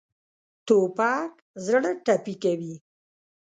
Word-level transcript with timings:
توپک 0.65 1.33
زړه 1.65 1.91
ټپي 2.05 2.35
کوي. 2.43 2.75